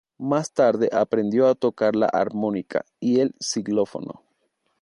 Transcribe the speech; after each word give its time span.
Más 0.17 0.51
tarde 0.51 0.89
aprendió 0.91 1.47
a 1.47 1.53
tocar 1.53 1.95
la 1.95 2.07
armónica 2.07 2.83
y 2.99 3.19
el 3.19 3.35
xilófono. 3.39 4.23